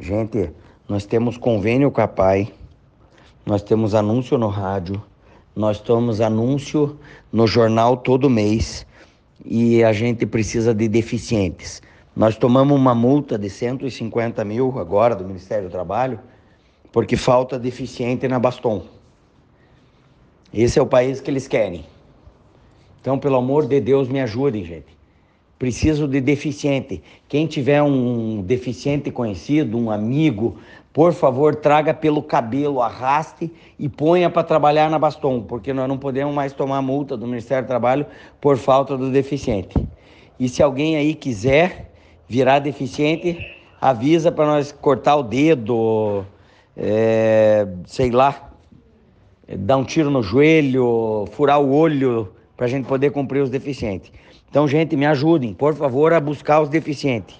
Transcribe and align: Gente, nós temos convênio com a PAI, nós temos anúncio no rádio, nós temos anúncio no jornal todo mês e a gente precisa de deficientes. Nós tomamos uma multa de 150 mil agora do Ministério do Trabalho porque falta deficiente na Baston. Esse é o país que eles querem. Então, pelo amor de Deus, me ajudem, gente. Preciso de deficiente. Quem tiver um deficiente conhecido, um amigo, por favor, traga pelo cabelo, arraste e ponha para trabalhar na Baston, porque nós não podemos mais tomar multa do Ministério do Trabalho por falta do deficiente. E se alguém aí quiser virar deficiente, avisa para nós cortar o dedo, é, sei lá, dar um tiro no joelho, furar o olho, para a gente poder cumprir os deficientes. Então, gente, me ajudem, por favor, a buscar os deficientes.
Gente, 0.00 0.50
nós 0.88 1.04
temos 1.04 1.36
convênio 1.36 1.90
com 1.90 2.00
a 2.00 2.06
PAI, 2.06 2.52
nós 3.44 3.62
temos 3.62 3.94
anúncio 3.94 4.38
no 4.38 4.46
rádio, 4.46 5.02
nós 5.56 5.80
temos 5.80 6.20
anúncio 6.20 6.98
no 7.32 7.48
jornal 7.48 7.96
todo 7.96 8.30
mês 8.30 8.86
e 9.44 9.82
a 9.82 9.92
gente 9.92 10.24
precisa 10.24 10.72
de 10.72 10.86
deficientes. 10.86 11.82
Nós 12.14 12.36
tomamos 12.36 12.78
uma 12.78 12.94
multa 12.94 13.36
de 13.38 13.50
150 13.50 14.44
mil 14.44 14.78
agora 14.78 15.16
do 15.16 15.24
Ministério 15.24 15.68
do 15.68 15.72
Trabalho 15.72 16.20
porque 16.92 17.16
falta 17.16 17.58
deficiente 17.58 18.26
na 18.28 18.38
Baston. 18.38 18.84
Esse 20.52 20.78
é 20.78 20.82
o 20.82 20.86
país 20.86 21.20
que 21.20 21.30
eles 21.30 21.46
querem. 21.46 21.84
Então, 23.00 23.18
pelo 23.18 23.36
amor 23.36 23.66
de 23.66 23.80
Deus, 23.80 24.08
me 24.08 24.20
ajudem, 24.20 24.64
gente. 24.64 24.97
Preciso 25.58 26.06
de 26.06 26.20
deficiente. 26.20 27.02
Quem 27.28 27.46
tiver 27.46 27.82
um 27.82 28.42
deficiente 28.42 29.10
conhecido, 29.10 29.76
um 29.76 29.90
amigo, 29.90 30.56
por 30.92 31.12
favor, 31.12 31.56
traga 31.56 31.92
pelo 31.92 32.22
cabelo, 32.22 32.80
arraste 32.80 33.50
e 33.78 33.88
ponha 33.88 34.30
para 34.30 34.44
trabalhar 34.44 34.88
na 34.88 34.98
Baston, 34.98 35.42
porque 35.42 35.72
nós 35.72 35.88
não 35.88 35.98
podemos 35.98 36.32
mais 36.32 36.52
tomar 36.52 36.80
multa 36.80 37.16
do 37.16 37.26
Ministério 37.26 37.64
do 37.64 37.68
Trabalho 37.68 38.06
por 38.40 38.56
falta 38.56 38.96
do 38.96 39.10
deficiente. 39.10 39.74
E 40.38 40.48
se 40.48 40.62
alguém 40.62 40.96
aí 40.96 41.14
quiser 41.14 41.92
virar 42.28 42.60
deficiente, 42.60 43.38
avisa 43.80 44.30
para 44.30 44.46
nós 44.46 44.70
cortar 44.70 45.16
o 45.16 45.22
dedo, 45.24 46.24
é, 46.76 47.66
sei 47.84 48.10
lá, 48.10 48.52
dar 49.48 49.76
um 49.76 49.84
tiro 49.84 50.10
no 50.10 50.22
joelho, 50.22 51.24
furar 51.32 51.60
o 51.60 51.74
olho, 51.74 52.32
para 52.58 52.66
a 52.66 52.68
gente 52.68 52.86
poder 52.86 53.12
cumprir 53.12 53.40
os 53.40 53.48
deficientes. 53.48 54.10
Então, 54.50 54.66
gente, 54.66 54.96
me 54.96 55.06
ajudem, 55.06 55.54
por 55.54 55.76
favor, 55.76 56.12
a 56.12 56.18
buscar 56.18 56.60
os 56.60 56.68
deficientes. 56.68 57.36